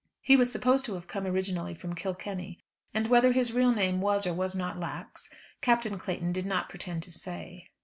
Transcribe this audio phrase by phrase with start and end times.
[0.23, 2.57] He was supposed to have come originally from Kilkenny,
[2.91, 5.29] and whether his real name was or was not Lax,
[5.61, 7.67] Captain Clayton did not pretend to say.